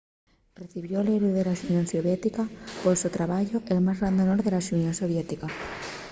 recibió'l 0.59 1.07
héroe 1.15 1.33
de 1.37 1.43
la 1.47 1.53
xunión 1.59 1.85
soviética” 1.91 2.43
pol 2.83 2.95
so 3.01 3.13
trabayu 3.17 3.57
el 3.71 3.85
más 3.85 3.99
grande 3.99 4.23
honor 4.23 4.41
de 4.43 4.51
la 4.55 4.65
xunión 4.69 4.95
soviética 5.01 5.47